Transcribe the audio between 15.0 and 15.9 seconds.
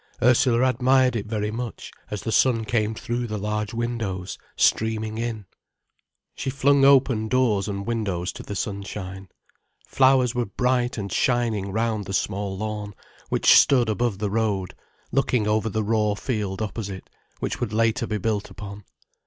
looking over the